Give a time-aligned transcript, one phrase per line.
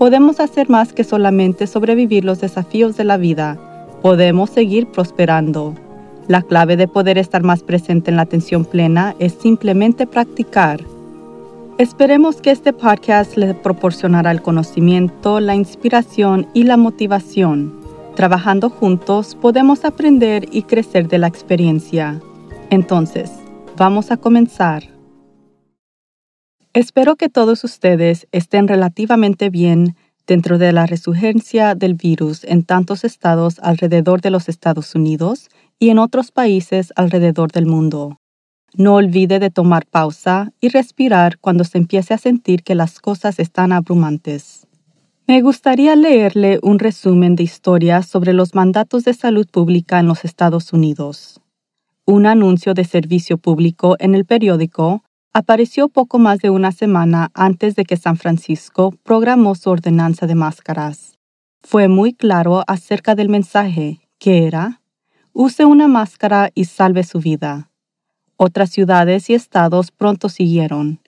[0.00, 3.58] podemos hacer más que solamente sobrevivir los desafíos de la vida.
[4.00, 5.74] Podemos seguir prosperando.
[6.26, 10.80] La clave de poder estar más presente en la atención plena es simplemente practicar.
[11.76, 17.78] Esperemos que este podcast le proporcionará el conocimiento, la inspiración y la motivación.
[18.16, 22.22] Trabajando juntos podemos aprender y crecer de la experiencia.
[22.70, 23.30] Entonces,
[23.76, 24.99] vamos a comenzar.
[26.72, 33.02] Espero que todos ustedes estén relativamente bien dentro de la resurgencia del virus en tantos
[33.02, 35.48] estados alrededor de los Estados Unidos
[35.80, 38.20] y en otros países alrededor del mundo.
[38.74, 43.40] No olvide de tomar pausa y respirar cuando se empiece a sentir que las cosas
[43.40, 44.68] están abrumantes.
[45.26, 50.24] Me gustaría leerle un resumen de historias sobre los mandatos de salud pública en los
[50.24, 51.40] Estados Unidos.
[52.04, 55.02] Un anuncio de servicio público en el periódico
[55.32, 60.34] apareció poco más de una semana antes de que San Francisco programó su ordenanza de
[60.34, 61.18] máscaras.
[61.62, 64.80] Fue muy claro acerca del mensaje, que era,
[65.32, 67.70] use una máscara y salve su vida.
[68.36, 71.00] Otras ciudades y estados pronto siguieron.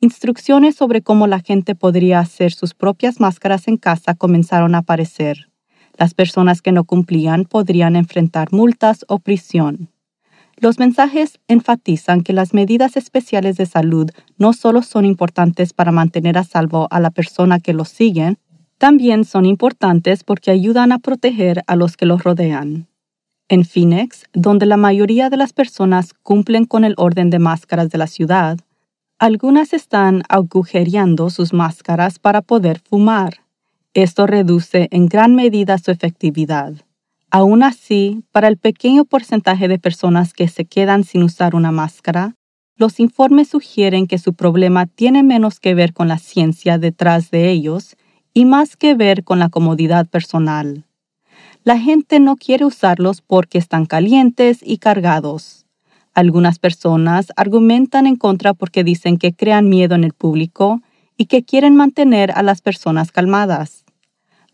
[0.00, 5.48] Instrucciones sobre cómo la gente podría hacer sus propias máscaras en casa comenzaron a aparecer.
[5.96, 9.91] Las personas que no cumplían podrían enfrentar multas o prisión.
[10.62, 16.38] Los mensajes enfatizan que las medidas especiales de salud no solo son importantes para mantener
[16.38, 18.36] a salvo a la persona que los sigue,
[18.78, 22.86] también son importantes porque ayudan a proteger a los que los rodean.
[23.48, 27.98] En Phoenix, donde la mayoría de las personas cumplen con el orden de máscaras de
[27.98, 28.56] la ciudad,
[29.18, 33.38] algunas están agujereando sus máscaras para poder fumar.
[33.94, 36.74] Esto reduce en gran medida su efectividad.
[37.34, 42.34] Aún así, para el pequeño porcentaje de personas que se quedan sin usar una máscara,
[42.76, 47.48] los informes sugieren que su problema tiene menos que ver con la ciencia detrás de
[47.48, 47.96] ellos
[48.34, 50.84] y más que ver con la comodidad personal.
[51.64, 55.64] La gente no quiere usarlos porque están calientes y cargados.
[56.12, 60.82] Algunas personas argumentan en contra porque dicen que crean miedo en el público
[61.16, 63.81] y que quieren mantener a las personas calmadas.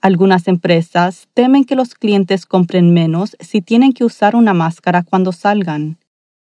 [0.00, 5.32] Algunas empresas temen que los clientes compren menos si tienen que usar una máscara cuando
[5.32, 5.98] salgan.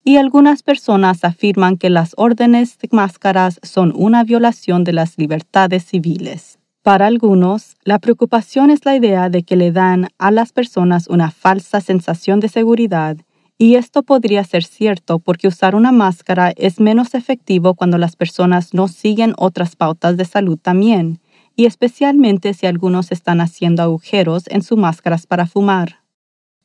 [0.02, 5.84] Y algunas personas afirman que las órdenes de máscaras son una violación de las libertades
[5.84, 6.58] civiles.
[6.82, 11.30] Para algunos, la preocupación es la idea de que le dan a las personas una
[11.30, 13.16] falsa sensación de seguridad
[13.58, 18.74] y esto podría ser cierto porque usar una máscara es menos efectivo cuando las personas
[18.74, 21.20] no siguen otras pautas de salud también,
[21.56, 26.02] y especialmente si algunos están haciendo agujeros en sus máscaras para fumar.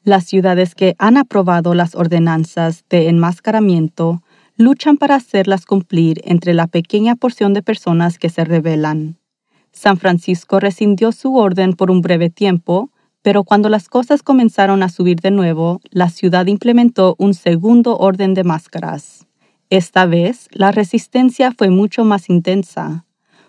[0.04, 4.22] Las ciudades que han aprobado las ordenanzas de enmascaramiento
[4.58, 9.18] luchan para hacerlas cumplir entre la pequeña porción de personas que se rebelan.
[9.72, 12.92] San Francisco rescindió su orden por un breve tiempo,
[13.22, 18.34] pero cuando las cosas comenzaron a subir de nuevo, la ciudad implementó un segundo orden
[18.34, 19.28] de máscaras.
[19.70, 23.06] Esta vez, la resistencia fue mucho más intensa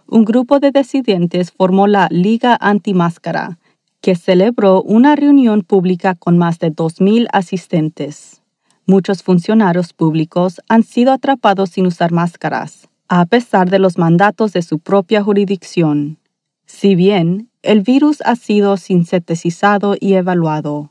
[0.06, 3.58] un grupo de disidentes formó la Liga Antimáscara,
[4.00, 8.42] que celebró una reunión pública con más de 2.000 asistentes.
[8.86, 14.62] Muchos funcionarios públicos han sido atrapados sin usar máscaras, a pesar de los mandatos de
[14.62, 16.18] su propia jurisdicción.
[16.66, 20.90] Si bien el virus ha sido sintetizado y evaluado,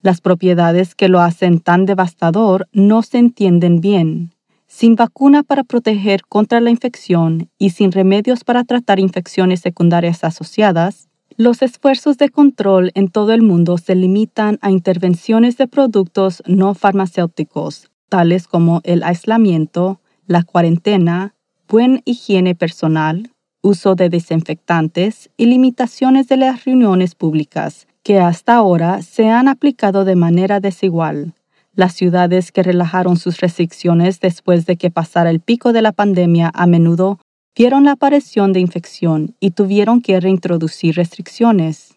[0.00, 4.32] las propiedades que lo hacen tan devastador no se entienden bien
[4.68, 11.08] sin vacuna para proteger contra la infección y sin remedios para tratar infecciones secundarias asociadas,
[11.36, 16.74] los esfuerzos de control en todo el mundo se limitan a intervenciones de productos no
[16.74, 21.34] farmacéuticos, tales como el aislamiento, la cuarentena,
[21.68, 23.30] buen higiene personal,
[23.62, 30.04] uso de desinfectantes y limitaciones de las reuniones públicas, que hasta ahora se han aplicado
[30.04, 31.34] de manera desigual.
[31.78, 36.50] Las ciudades que relajaron sus restricciones después de que pasara el pico de la pandemia
[36.52, 37.20] a menudo
[37.56, 41.94] vieron la aparición de infección y tuvieron que reintroducir restricciones.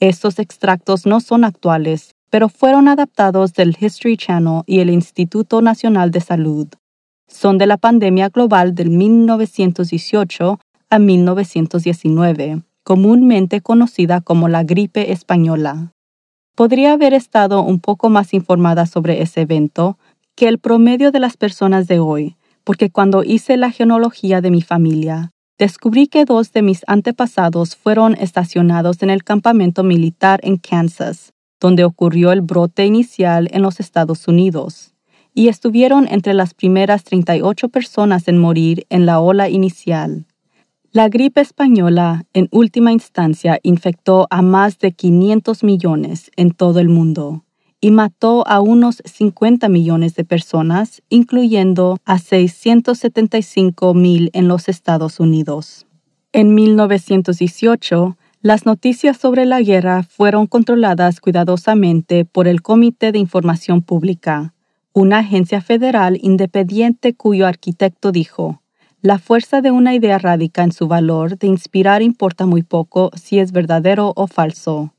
[0.00, 6.10] Estos extractos no son actuales, pero fueron adaptados del History Channel y el Instituto Nacional
[6.10, 6.68] de Salud.
[7.28, 10.58] Son de la pandemia global del 1918
[10.88, 15.93] a 1919, comúnmente conocida como la gripe española.
[16.54, 19.98] Podría haber estado un poco más informada sobre ese evento
[20.36, 24.62] que el promedio de las personas de hoy, porque cuando hice la genealogía de mi
[24.62, 31.32] familia, descubrí que dos de mis antepasados fueron estacionados en el campamento militar en Kansas,
[31.60, 34.94] donde ocurrió el brote inicial en los Estados Unidos,
[35.34, 40.26] y estuvieron entre las primeras 38 personas en morir en la ola inicial.
[40.96, 46.88] La gripe española, en última instancia, infectó a más de 500 millones en todo el
[46.88, 47.42] mundo
[47.80, 55.18] y mató a unos 50 millones de personas, incluyendo a 675 mil en los Estados
[55.18, 55.84] Unidos.
[56.32, 63.82] En 1918, las noticias sobre la guerra fueron controladas cuidadosamente por el Comité de Información
[63.82, 64.54] Pública,
[64.92, 68.60] una agencia federal independiente cuyo arquitecto dijo,
[69.04, 73.38] la fuerza de una idea radica en su valor de inspirar importa muy poco si
[73.38, 74.94] es verdadero o falso.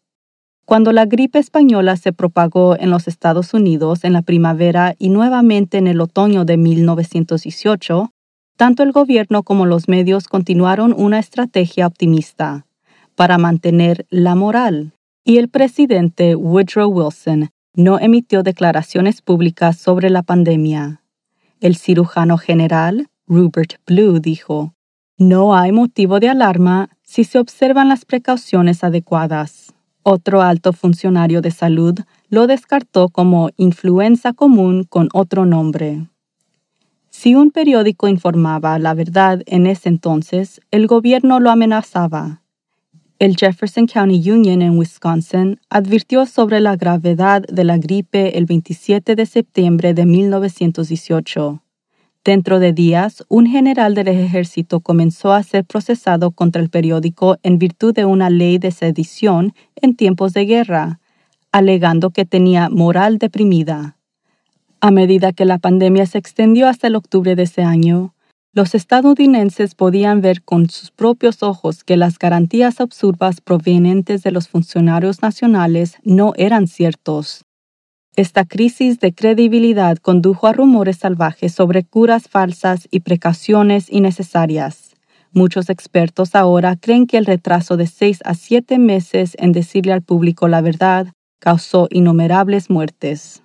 [0.64, 5.80] Cuando la gripe española se propagó en los Estados Unidos en la primavera y nuevamente
[5.80, 8.12] en el otoño de 1918,
[8.56, 12.68] tanto el gobierno como los medios continuaron una estrategia optimista
[13.16, 14.94] para mantener la moral,
[15.24, 21.02] y el presidente Woodrow Wilson no emitió declaraciones públicas sobre la pandemia.
[21.60, 24.76] El cirujano general, Rupert Blue dijo,
[25.18, 29.74] No hay motivo de alarma si se observan las precauciones adecuadas.
[30.04, 32.00] Otro alto funcionario de salud
[32.30, 36.08] lo descartó como influenza común con otro nombre.
[37.10, 42.44] Si un periódico informaba la verdad en ese entonces, el gobierno lo amenazaba.
[43.18, 49.16] El Jefferson County Union en Wisconsin advirtió sobre la gravedad de la gripe el 27
[49.16, 51.65] de septiembre de 1918.
[52.26, 57.60] Dentro de días, un general del ejército comenzó a ser procesado contra el periódico en
[57.60, 61.00] virtud de una ley de sedición en tiempos de guerra,
[61.52, 63.98] alegando que tenía moral deprimida.
[64.82, 68.16] A medida que la pandemia se extendió hasta el octubre de ese año,
[68.54, 74.48] los estadounidenses podían ver con sus propios ojos que las garantías absurdas provenientes de los
[74.48, 77.45] funcionarios nacionales no eran ciertos
[78.16, 84.96] esta crisis de credibilidad condujo a rumores salvajes sobre curas falsas y precauciones innecesarias.
[85.34, 90.02] Muchos expertos ahora creen que el retraso de seis a siete meses en decirle al
[90.02, 91.08] público la verdad
[91.40, 93.44] causó innumerables muertes.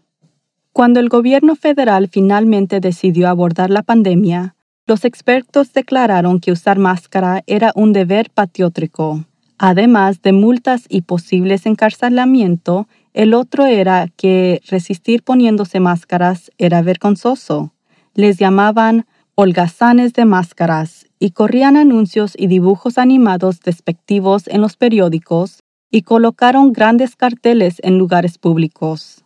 [0.72, 4.54] Cuando el gobierno federal finalmente decidió abordar la pandemia,
[4.86, 9.24] los expertos declararon que usar máscara era un deber patriótico.
[9.58, 17.72] Además de multas y posibles encarcelamiento, el otro era que resistir poniéndose máscaras era vergonzoso.
[18.14, 25.60] Les llamaban holgazanes de máscaras y corrían anuncios y dibujos animados despectivos en los periódicos
[25.90, 29.24] y colocaron grandes carteles en lugares públicos.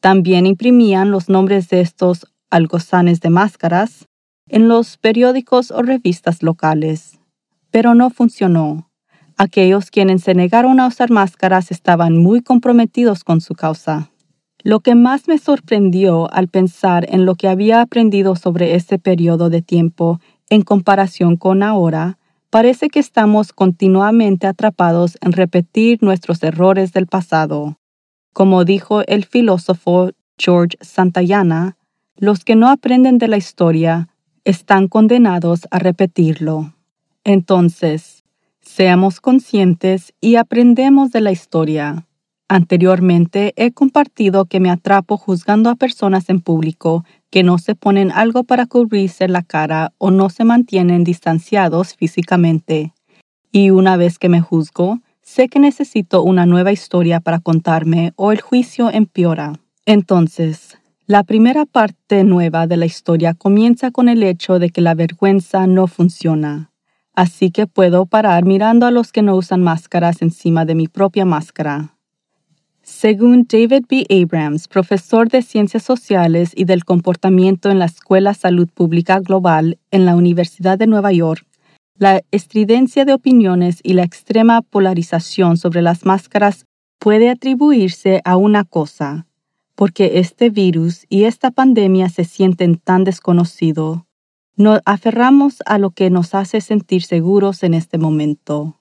[0.00, 4.06] También imprimían los nombres de estos holgazanes de máscaras
[4.48, 7.18] en los periódicos o revistas locales.
[7.70, 8.85] Pero no funcionó.
[9.38, 14.10] Aquellos quienes se negaron a usar máscaras estaban muy comprometidos con su causa.
[14.62, 19.50] Lo que más me sorprendió al pensar en lo que había aprendido sobre ese periodo
[19.50, 22.18] de tiempo en comparación con ahora,
[22.48, 27.76] parece que estamos continuamente atrapados en repetir nuestros errores del pasado.
[28.32, 31.76] Como dijo el filósofo George Santayana,
[32.16, 34.08] los que no aprenden de la historia
[34.44, 36.74] están condenados a repetirlo.
[37.24, 38.15] Entonces,
[38.76, 42.06] Seamos conscientes y aprendemos de la historia.
[42.46, 48.12] Anteriormente he compartido que me atrapo juzgando a personas en público que no se ponen
[48.12, 52.92] algo para cubrirse la cara o no se mantienen distanciados físicamente.
[53.50, 58.30] Y una vez que me juzgo, sé que necesito una nueva historia para contarme o
[58.30, 59.54] el juicio empeora.
[59.86, 64.92] Entonces, la primera parte nueva de la historia comienza con el hecho de que la
[64.92, 66.72] vergüenza no funciona
[67.16, 71.24] así que puedo parar mirando a los que no usan máscaras encima de mi propia
[71.24, 71.94] máscara.
[72.82, 74.06] Según David B.
[74.08, 80.04] Abrams, profesor de Ciencias Sociales y del Comportamiento en la Escuela Salud Pública Global en
[80.04, 81.44] la Universidad de Nueva York,
[81.98, 86.66] la estridencia de opiniones y la extrema polarización sobre las máscaras
[86.98, 89.26] puede atribuirse a una cosa,
[89.74, 94.02] porque este virus y esta pandemia se sienten tan desconocidos
[94.56, 98.80] nos aferramos a lo que nos hace sentir seguros en este momento.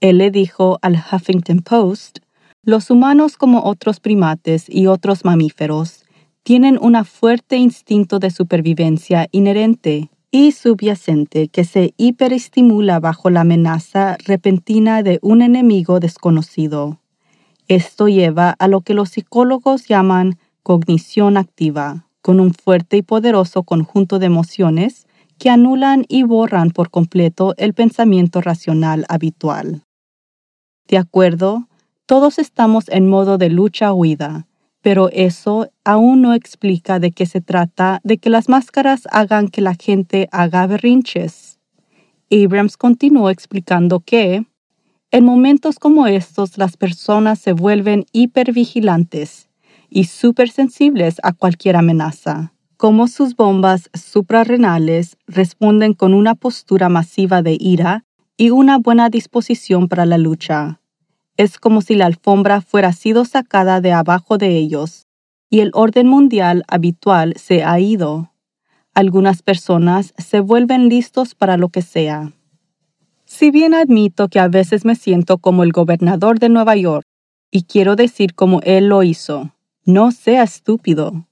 [0.00, 2.18] Él le dijo al Huffington Post,
[2.62, 6.04] los humanos como otros primates y otros mamíferos
[6.42, 14.16] tienen un fuerte instinto de supervivencia inherente y subyacente que se hiperestimula bajo la amenaza
[14.24, 17.00] repentina de un enemigo desconocido.
[17.68, 23.64] Esto lleva a lo que los psicólogos llaman cognición activa, con un fuerte y poderoso
[23.64, 25.06] conjunto de emociones
[25.38, 29.82] que anulan y borran por completo el pensamiento racional habitual.
[30.86, 31.68] De acuerdo,
[32.06, 34.46] todos estamos en modo de lucha-huida,
[34.82, 39.60] pero eso aún no explica de qué se trata de que las máscaras hagan que
[39.60, 41.58] la gente haga berrinches.
[42.30, 44.46] Abrams continuó explicando que,
[45.10, 49.48] en momentos como estos, las personas se vuelven hipervigilantes
[49.92, 57.56] y supersensibles a cualquier amenaza, como sus bombas suprarrenales responden con una postura masiva de
[57.60, 58.04] ira
[58.36, 60.80] y una buena disposición para la lucha.
[61.36, 65.06] Es como si la alfombra fuera sido sacada de abajo de ellos
[65.50, 68.32] y el orden mundial habitual se ha ido.
[68.94, 72.32] Algunas personas se vuelven listos para lo que sea.
[73.26, 77.06] Si bien admito que a veces me siento como el gobernador de Nueva York,
[77.50, 79.52] y quiero decir como él lo hizo,
[79.84, 81.26] no sea estúpido.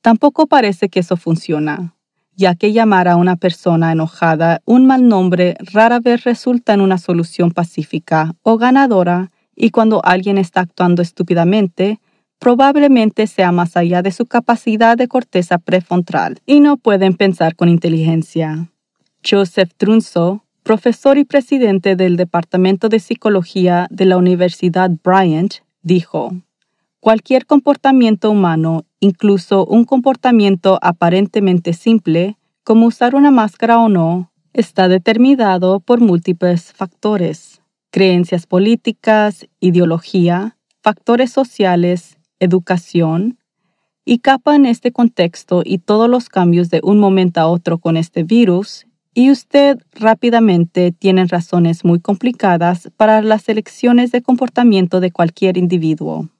[0.00, 1.94] Tampoco parece que eso funciona,
[2.36, 6.98] ya que llamar a una persona enojada un mal nombre rara vez resulta en una
[6.98, 12.00] solución pacífica o ganadora y cuando alguien está actuando estúpidamente,
[12.38, 17.68] probablemente sea más allá de su capacidad de corteza prefrontal y no pueden pensar con
[17.68, 18.68] inteligencia.
[19.24, 26.34] Joseph Trunzo, profesor y presidente del Departamento de Psicología de la Universidad Bryant, dijo,
[27.04, 34.88] Cualquier comportamiento humano, incluso un comportamiento aparentemente simple, como usar una máscara o no, está
[34.88, 43.38] determinado por múltiples factores creencias políticas, ideología, factores sociales, educación,
[44.06, 47.98] y capa en este contexto y todos los cambios de un momento a otro con
[47.98, 55.10] este virus, y usted rápidamente tiene razones muy complicadas para las elecciones de comportamiento de
[55.10, 56.30] cualquier individuo.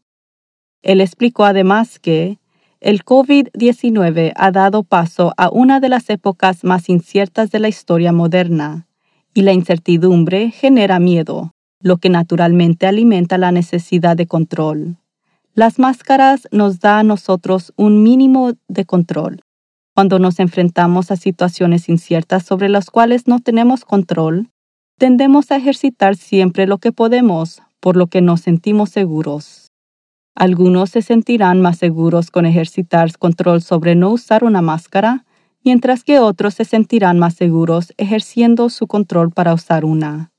[0.85, 2.39] Él explicó además que
[2.81, 8.13] el COVID-19 ha dado paso a una de las épocas más inciertas de la historia
[8.13, 8.87] moderna,
[9.33, 14.99] y la incertidumbre genera miedo, lo que naturalmente alimenta la necesidad de control.
[15.55, 19.41] Las máscaras nos da a nosotros un mínimo de control.
[19.95, 24.51] Cuando nos enfrentamos a situaciones inciertas sobre las cuales no tenemos control,
[24.99, 29.64] tendemos a ejercitar siempre lo que podemos, por lo que nos sentimos seguros.
[30.35, 35.25] Algunos se sentirán más seguros con ejercitar control sobre no usar una máscara,
[35.63, 40.33] mientras que otros se sentirán más seguros ejerciendo su control para usar una.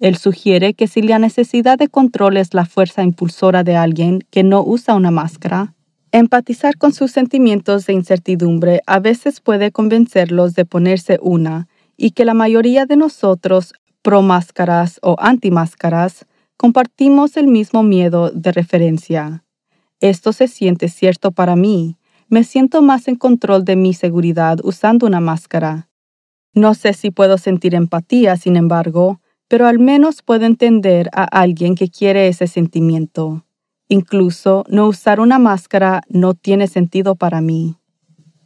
[0.00, 4.42] Él sugiere que si la necesidad de control es la fuerza impulsora de alguien que
[4.42, 5.74] no usa una máscara,
[6.12, 12.24] empatizar con sus sentimientos de incertidumbre a veces puede convencerlos de ponerse una y que
[12.24, 13.72] la mayoría de nosotros,
[14.02, 16.26] pro máscaras o anti máscaras,
[16.56, 19.44] compartimos el mismo miedo de referencia.
[20.00, 21.96] Esto se siente cierto para mí,
[22.28, 25.88] me siento más en control de mi seguridad usando una máscara.
[26.52, 31.74] No sé si puedo sentir empatía, sin embargo, pero al menos puedo entender a alguien
[31.74, 33.44] que quiere ese sentimiento.
[33.88, 37.76] Incluso no usar una máscara no tiene sentido para mí.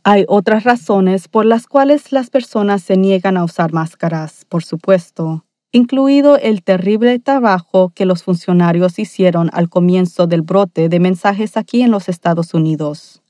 [0.04, 5.44] Hay otras razones por las cuales las personas se niegan a usar máscaras, por supuesto,
[5.72, 11.82] incluido el terrible trabajo que los funcionarios hicieron al comienzo del brote de mensajes aquí
[11.82, 13.22] en los Estados Unidos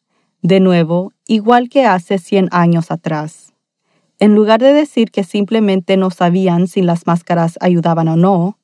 [0.43, 3.53] de nuevo, igual que hace 100 años atrás.
[4.19, 8.59] En lugar de decir que simplemente no sabían si las máscaras ayudaban o no,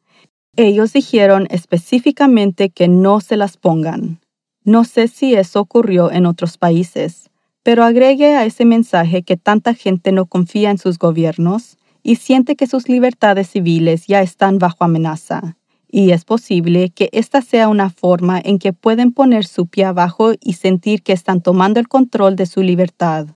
[0.56, 4.20] ellos dijeron específicamente que no se las pongan.
[4.64, 7.30] No sé si eso ocurrió en otros países,
[7.62, 12.54] pero agregue a ese mensaje que tanta gente no confía en sus gobiernos y siente
[12.54, 15.56] que sus libertades civiles ya están bajo amenaza
[15.96, 20.32] y es posible que esta sea una forma en que pueden poner su pie abajo
[20.40, 23.28] y sentir que están tomando el control de su libertad.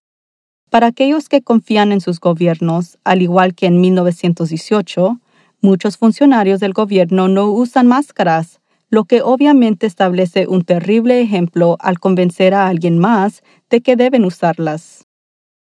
[0.68, 5.20] Para aquellos que confían en sus gobiernos, al igual que en 1918,
[5.60, 8.60] muchos funcionarios del gobierno no usan máscaras,
[8.90, 14.24] lo que obviamente establece un terrible ejemplo al convencer a alguien más de que deben
[14.24, 15.07] usarlas.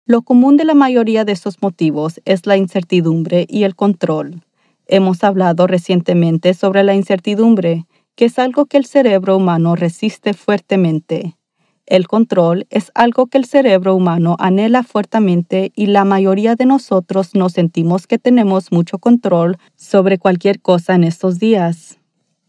[0.09, 4.41] Lo común de la mayoría de estos motivos es la incertidumbre y el control.
[4.87, 7.85] Hemos hablado recientemente sobre la incertidumbre,
[8.15, 11.37] que es algo que el cerebro humano resiste fuertemente.
[11.85, 17.35] El control es algo que el cerebro humano anhela fuertemente y la mayoría de nosotros
[17.35, 21.99] no sentimos que tenemos mucho control sobre cualquier cosa en estos días.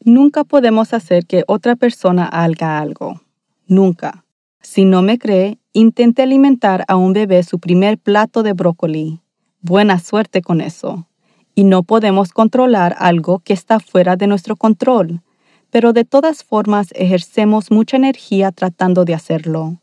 [0.03, 3.21] Nunca podemos hacer que otra persona haga algo.
[3.67, 4.25] Nunca.
[4.63, 9.21] Si no me cree, intente alimentar a un bebé su primer plato de brócoli.
[9.63, 11.07] Buena suerte con eso.
[11.55, 15.23] Y no podemos controlar algo que está fuera de nuestro control,
[15.71, 19.81] pero de todas formas ejercemos mucha energía tratando de hacerlo.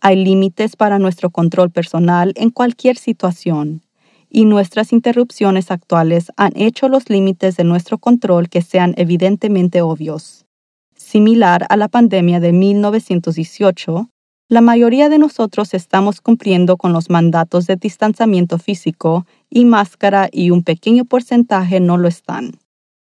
[0.00, 3.82] Hay límites para nuestro control personal en cualquier situación,
[4.30, 10.46] y nuestras interrupciones actuales han hecho los límites de nuestro control que sean evidentemente obvios.
[10.94, 14.08] Similar a la pandemia de 1918,
[14.52, 20.50] la mayoría de nosotros estamos cumpliendo con los mandatos de distanciamiento físico y máscara y
[20.50, 22.58] un pequeño porcentaje no lo están.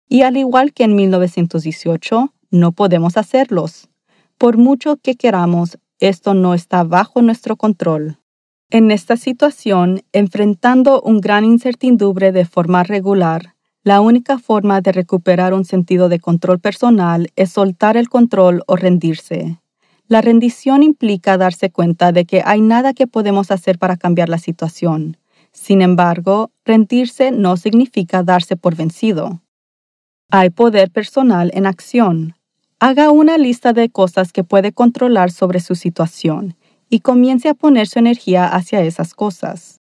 [0.07, 3.89] Y al igual que en 1918, no podemos hacerlos.
[4.38, 8.19] Por mucho que queramos, esto no está bajo nuestro control.
[8.69, 15.55] En esta situación, enfrentando un gran incertidumbre de forma regular, la única forma de recuperar
[15.55, 19.57] un sentido de control personal es soltar el control o rendirse.
[20.12, 24.39] La rendición implica darse cuenta de que hay nada que podemos hacer para cambiar la
[24.39, 25.15] situación.
[25.53, 29.41] Sin embargo, rendirse no significa darse por vencido.
[30.30, 32.36] Hay poder personal en acción,
[32.84, 36.58] Haga una lista de cosas que puede controlar sobre su situación
[36.89, 39.80] y comience a poner su energía hacia esas cosas.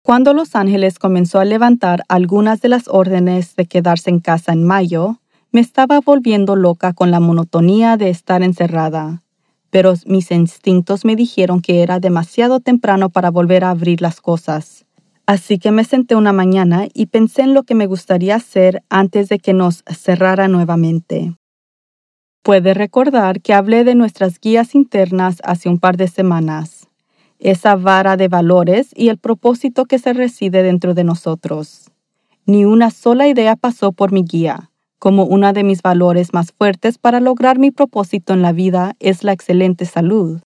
[0.00, 4.62] Cuando Los Ángeles comenzó a levantar algunas de las órdenes de quedarse en casa en
[4.62, 5.18] mayo,
[5.50, 9.23] me estaba volviendo loca con la monotonía de estar encerrada,
[9.74, 14.86] pero mis instintos me dijeron que era demasiado temprano para volver a abrir las cosas.
[15.26, 19.28] Así que me senté una mañana y pensé en lo que me gustaría hacer antes
[19.28, 21.34] de que nos cerrara nuevamente.
[22.44, 26.86] Puede recordar que hablé de nuestras guías internas hace un par de semanas,
[27.40, 31.90] esa vara de valores y el propósito que se reside dentro de nosotros.
[32.46, 36.98] Ni una sola idea pasó por mi guía, como una de mis valores más fuertes
[36.98, 40.40] para lograr mi propósito en la vida es la excelente salud.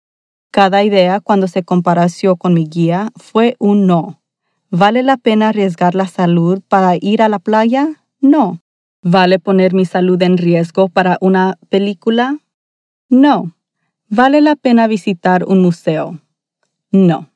[0.52, 4.22] Cada idea cuando se compareció con mi guía fue un no.
[4.70, 8.04] ¿Vale la pena arriesgar la salud para ir a la playa?
[8.22, 8.62] No.
[9.02, 12.40] ¿Vale poner mi salud en riesgo para una película?
[13.10, 13.56] No.
[14.10, 16.20] ¿Vale la pena visitar un museo?
[16.92, 17.30] No.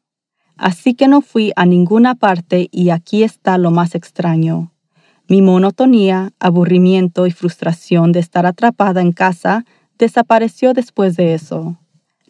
[0.56, 4.72] Así que no fui a ninguna parte y aquí está lo más extraño.
[5.30, 9.64] Mi monotonía, aburrimiento y frustración de estar atrapada en casa
[10.00, 11.78] desapareció después de eso.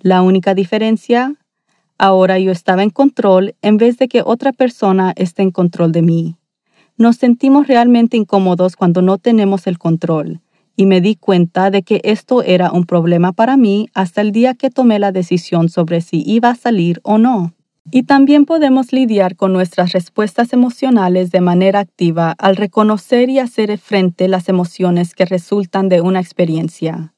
[0.01, 1.35] La única diferencia,
[1.97, 6.01] ahora yo estaba en control en vez de que otra persona esté en control de
[6.01, 6.35] mí.
[6.97, 10.41] Nos sentimos realmente incómodos cuando no tenemos el control,
[10.75, 14.55] y me di cuenta de que esto era un problema para mí hasta el día
[14.55, 17.53] que tomé la decisión sobre si iba a salir o no.
[17.91, 23.77] Y también podemos lidiar con nuestras respuestas emocionales de manera activa al reconocer y hacer
[23.77, 27.13] frente las emociones que resultan de una experiencia.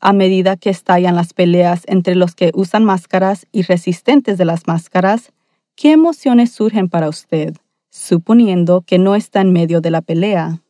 [0.00, 4.66] A medida que estallan las peleas entre los que usan máscaras y resistentes de las
[4.66, 5.32] máscaras,
[5.74, 7.54] ¿qué emociones surgen para usted?
[7.96, 10.60] suponiendo que no está en medio de la pelea.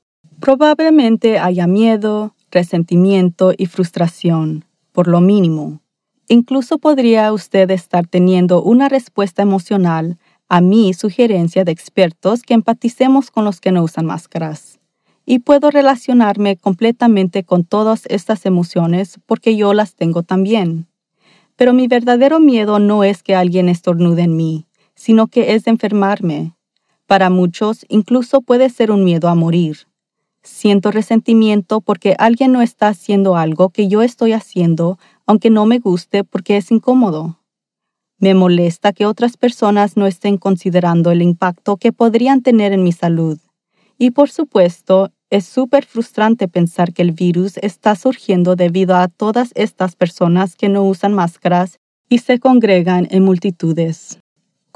[0.40, 5.80] Probablemente haya miedo, resentimiento y frustración, por lo mínimo.
[6.28, 13.30] Incluso podría usted estar teniendo una respuesta emocional a mi sugerencia de expertos que empaticemos
[13.30, 14.78] con los que no usan máscaras.
[15.24, 20.86] Y puedo relacionarme completamente con todas estas emociones porque yo las tengo también.
[21.56, 25.72] Pero mi verdadero miedo no es que alguien estornude en mí, sino que es de
[25.72, 26.56] enfermarme,
[27.06, 29.86] para muchos incluso puede ser un miedo a morir.
[30.46, 35.80] Siento resentimiento porque alguien no está haciendo algo que yo estoy haciendo, aunque no me
[35.80, 37.40] guste porque es incómodo.
[38.20, 42.92] Me molesta que otras personas no estén considerando el impacto que podrían tener en mi
[42.92, 43.38] salud.
[43.98, 49.50] Y por supuesto, es súper frustrante pensar que el virus está surgiendo debido a todas
[49.56, 54.20] estas personas que no usan máscaras y se congregan en multitudes.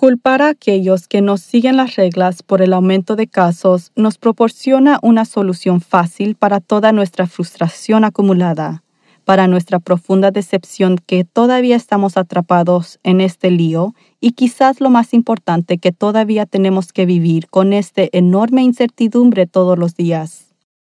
[0.00, 4.98] Culpar a aquellos que no siguen las reglas por el aumento de casos nos proporciona
[5.02, 8.82] una solución fácil para toda nuestra frustración acumulada,
[9.26, 15.12] para nuestra profunda decepción que todavía estamos atrapados en este lío y quizás lo más
[15.12, 20.54] importante que todavía tenemos que vivir con esta enorme incertidumbre todos los días.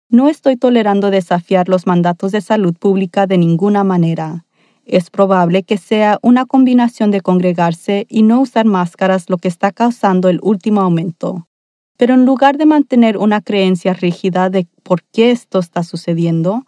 [0.09, 4.45] No estoy tolerando desafiar los mandatos de salud pública de ninguna manera
[4.91, 9.71] es probable que sea una combinación de congregarse y no usar máscaras lo que está
[9.71, 11.47] causando el último aumento.
[11.97, 16.65] Pero en lugar de mantener una creencia rígida de por qué esto está sucediendo,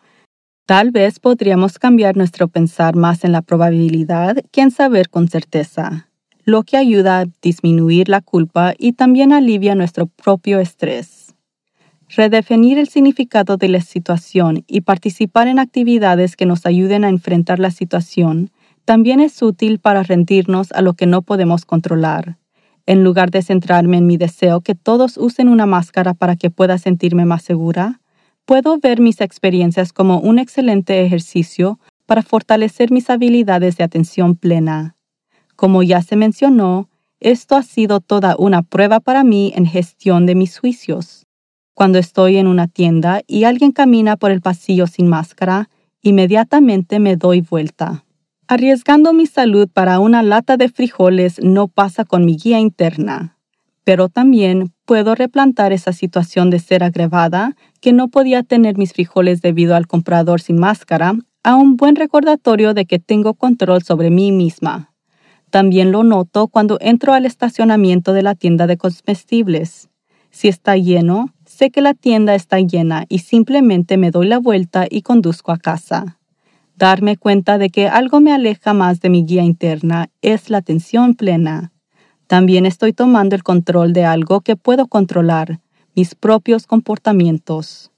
[0.65, 6.09] tal vez podríamos cambiar nuestro pensar más en la probabilidad que en saber con certeza,
[6.45, 11.22] lo que ayuda a disminuir la culpa y también alivia nuestro propio estrés
[12.15, 17.59] redefinir el significado de la situación y participar en actividades que nos ayuden a enfrentar
[17.59, 18.51] la situación
[18.85, 22.37] También es útil para rendirnos a lo que no podemos controlar.
[22.85, 26.77] En lugar de centrarme en mi deseo que todos usen una máscara para que pueda
[26.77, 28.01] sentirme más segura,
[28.45, 34.97] puedo ver mis experiencias como un excelente ejercicio para fortalecer mis habilidades de atención plena.
[35.55, 36.89] Como ya se mencionó,
[37.21, 41.22] esto ha sido toda una prueba para mí en gestión de mis juicios.
[41.73, 45.69] Cuando estoy en una tienda y alguien camina por el pasillo sin máscara,
[46.01, 48.03] inmediatamente me doy vuelta.
[48.47, 53.37] Arriesgando mi salud para una lata de frijoles no pasa con mi guía interna,
[53.83, 59.41] pero también puedo replantar esa situación de ser agravada que no podía tener mis frijoles
[59.41, 64.31] debido al comprador sin máscara a un buen recordatorio de que tengo control sobre mí
[64.31, 64.93] misma.
[65.49, 69.89] También lo noto cuando entro al estacionamiento de la tienda de comestibles.
[70.31, 74.85] Si está lleno, sé que la tienda está llena y simplemente me doy la vuelta
[74.89, 76.19] y conduzco a casa.
[76.75, 81.13] Darme cuenta de que algo me aleja más de mi guía interna es la atención
[81.13, 81.71] plena.
[82.27, 85.61] También estoy tomando el control de algo que puedo controlar,
[85.95, 87.93] mis propios comportamientos.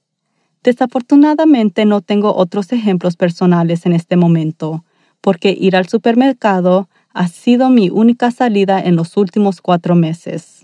[0.62, 4.84] Desafortunadamente no tengo otros ejemplos personales en este momento,
[5.20, 10.55] porque ir al supermercado ha sido mi única salida en los últimos cuatro meses.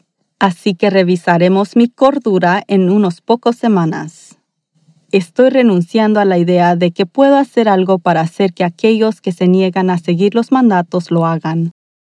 [0.42, 4.38] Así que revisaremos mi cordura en unos pocos semanas.
[5.12, 9.30] Estoy renunciando a la idea de que puedo hacer algo para hacer que aquellos que
[9.30, 11.70] se niegan a seguir los mandatos lo hagan.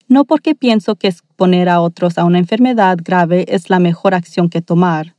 [0.10, 4.50] No porque pienso que exponer a otros a una enfermedad grave es la mejor acción
[4.50, 5.16] que tomar,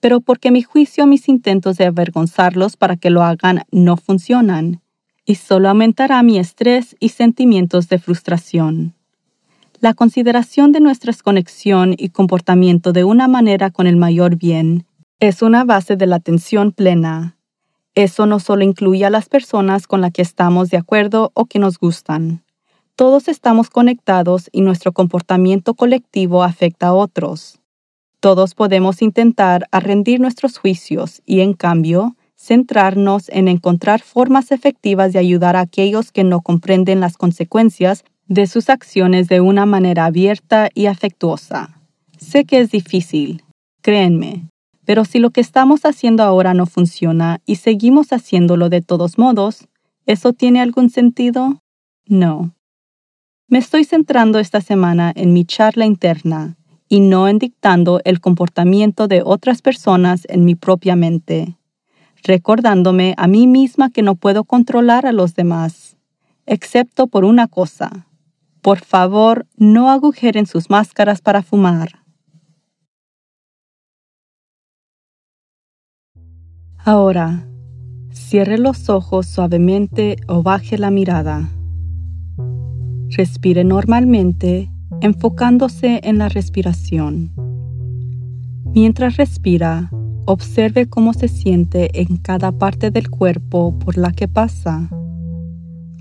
[0.00, 4.80] pero porque mi juicio a mis intentos de avergonzarlos para que lo hagan no funcionan
[5.26, 8.95] y solo aumentará mi estrés y sentimientos de frustración.
[9.80, 14.86] La consideración de nuestra conexión y comportamiento de una manera con el mayor bien
[15.20, 17.36] es una base de la atención plena.
[17.94, 21.58] Eso no solo incluye a las personas con las que estamos de acuerdo o que
[21.58, 22.42] nos gustan.
[22.94, 27.60] Todos estamos conectados y nuestro comportamiento colectivo afecta a otros.
[28.20, 35.18] Todos podemos intentar rendir nuestros juicios y, en cambio, centrarnos en encontrar formas efectivas de
[35.18, 40.68] ayudar a aquellos que no comprenden las consecuencias de sus acciones de una manera abierta
[40.74, 41.80] y afectuosa.
[42.18, 43.42] Sé que es difícil,
[43.82, 44.48] créenme,
[44.84, 49.68] pero si lo que estamos haciendo ahora no funciona y seguimos haciéndolo de todos modos,
[50.06, 51.60] ¿eso tiene algún sentido?
[52.06, 52.54] No.
[53.48, 56.56] Me estoy centrando esta semana en mi charla interna
[56.88, 61.56] y no en dictando el comportamiento de otras personas en mi propia mente
[62.26, 65.96] recordándome a mí misma que no puedo controlar a los demás,
[66.44, 68.05] excepto por una cosa.
[68.66, 72.02] Por favor, no agujeren sus máscaras para fumar.
[76.76, 77.46] Ahora,
[78.10, 81.48] cierre los ojos suavemente o baje la mirada.
[83.10, 84.68] Respire normalmente,
[85.00, 87.30] enfocándose en la respiración.
[88.74, 89.90] Mientras respira,
[90.28, 94.90] Observe cómo se siente en cada parte del cuerpo por la que pasa.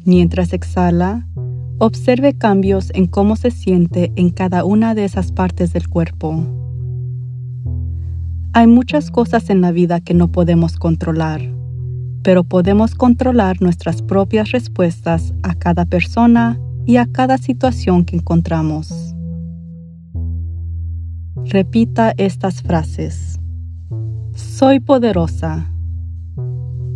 [0.03, 1.27] Mientras exhala,
[1.77, 6.45] observe cambios en cómo se siente en cada una de esas partes del cuerpo.
[8.53, 11.41] Hay muchas cosas en la vida que no podemos controlar,
[12.23, 19.13] pero podemos controlar nuestras propias respuestas a cada persona y a cada situación que encontramos.
[21.43, 23.39] Repita estas frases.
[24.33, 25.71] Soy poderosa.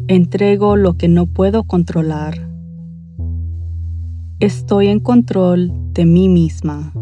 [0.08, 2.50] Entrego lo que no puedo controlar.
[4.40, 6.94] Estoy en control de mí misma.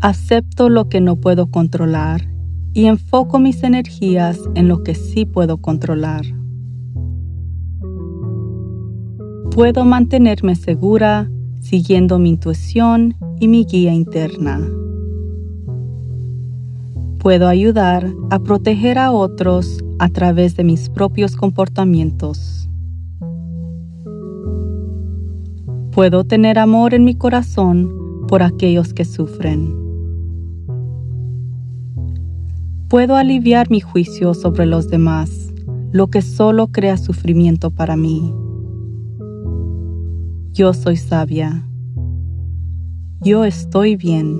[0.00, 2.28] Acepto lo que no puedo controlar
[2.72, 6.24] y enfoco mis energías en lo que sí puedo controlar.
[9.50, 14.60] Puedo mantenerme segura siguiendo mi intuición y mi guía interna
[17.26, 22.65] puedo ayudar a proteger a otros a través de mis propios comportamientos.
[25.96, 29.74] Puedo tener amor en mi corazón por aquellos que sufren.
[32.90, 35.54] Puedo aliviar mi juicio sobre los demás,
[35.92, 38.30] lo que solo crea sufrimiento para mí.
[40.52, 41.66] Yo soy sabia.
[43.22, 44.38] Yo estoy bien.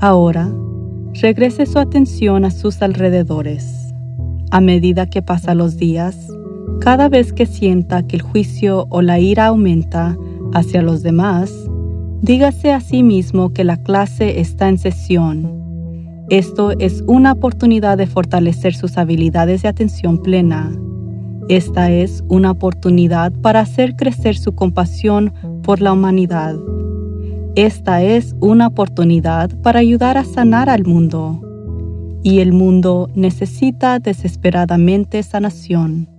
[0.00, 0.52] Ahora,
[1.22, 3.94] regrese su atención a sus alrededores.
[4.50, 6.32] A medida que pasan los días,
[6.88, 10.16] cada vez que sienta que el juicio o la ira aumenta
[10.54, 11.52] hacia los demás,
[12.22, 16.24] dígase a sí mismo que la clase está en sesión.
[16.30, 20.74] Esto es una oportunidad de fortalecer sus habilidades de atención plena.
[21.50, 26.56] Esta es una oportunidad para hacer crecer su compasión por la humanidad.
[27.54, 31.38] Esta es una oportunidad para ayudar a sanar al mundo.
[32.22, 36.17] Y el mundo necesita desesperadamente sanación.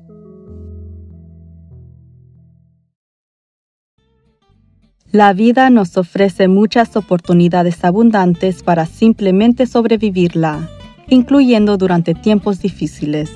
[5.11, 10.69] La vida nos ofrece muchas oportunidades abundantes para simplemente sobrevivirla,
[11.07, 13.31] incluyendo durante tiempos difíciles.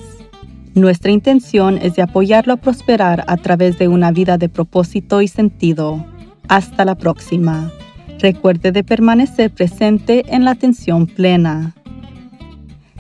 [0.76, 5.28] Nuestra intención es de apoyarlo a prosperar a través de una vida de propósito y
[5.28, 6.06] sentido.
[6.48, 7.72] Hasta la próxima.
[8.20, 11.74] Recuerde de permanecer presente en la atención plena.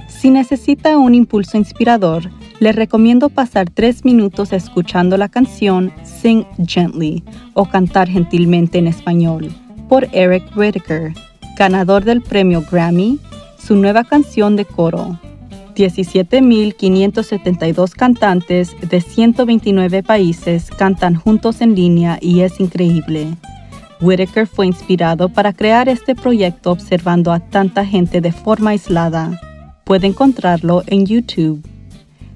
[0.08, 2.24] Si necesita un impulso inspirador,
[2.64, 7.22] le recomiendo pasar tres minutos escuchando la canción Sing Gently
[7.56, 9.54] o Cantar Gentilmente en español
[9.90, 11.12] por Eric Whitaker,
[11.58, 13.20] ganador del premio Grammy,
[13.58, 15.20] su nueva canción de coro.
[15.76, 23.36] 17.572 cantantes de 129 países cantan juntos en línea y es increíble.
[24.00, 29.38] Whitaker fue inspirado para crear este proyecto observando a tanta gente de forma aislada.
[29.84, 31.73] Puede encontrarlo en YouTube.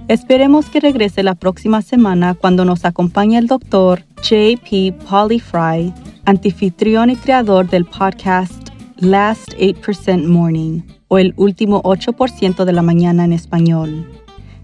[0.08, 4.94] Esperemos que regrese la próxima semana cuando nos acompañe el doctor J.P.
[5.42, 5.94] Fry,
[6.24, 13.26] anfitrión y creador del podcast Last 8% Morning o el último 8% de la mañana
[13.26, 14.10] en español.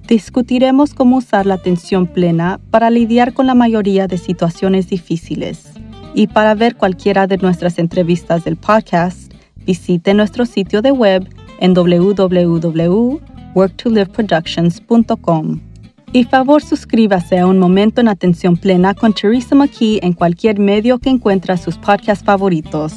[0.08, 5.73] Discutiremos cómo usar la atención plena para lidiar con la mayoría de situaciones difíciles.
[6.13, 9.34] Y para ver cualquiera de nuestras entrevistas del podcast,
[9.65, 11.27] visite nuestro sitio de web
[11.60, 11.73] en
[13.54, 15.62] www.worktoliveproductions.com.
[16.12, 21.00] Y favor suscríbase a Un Momento en Atención Plena con Teresa McKee en cualquier medio
[21.00, 22.94] que encuentre sus podcasts favoritos.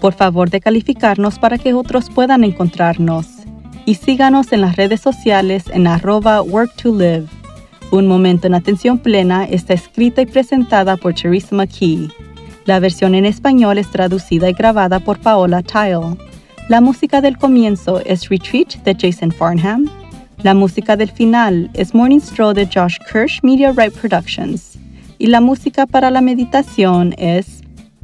[0.00, 3.26] Por favor de calificarnos para que otros puedan encontrarnos.
[3.86, 7.26] Y síganos en las redes sociales en arroba work to live.
[7.90, 12.10] Un momento en atención plena está escrita y presentada por Teresa McKee.
[12.66, 16.18] La versión en español es traducida y grabada por Paola Tile.
[16.70, 19.90] La música del comienzo es Retreat de Jason Farnham.
[20.44, 24.78] La música del final es Morning Stroll de Josh Kirsch Media Right Productions.
[25.18, 27.62] Y la música para la meditación es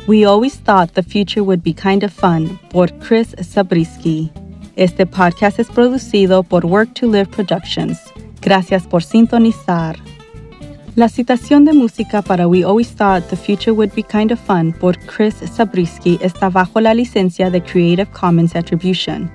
[0.08, 4.32] We Always Thought the Future Would Be Kind of Fun por Chris Zabriskie.
[4.74, 8.00] Este podcast es producido por Work to Live Productions.
[8.42, 9.96] Gracias por sintonizar.
[10.96, 14.72] La citación de música para We Always Thought the Future Would Be Kind of Fun
[14.72, 19.30] por Chris Zabriskie está bajo la licencia de Creative Commons Attribution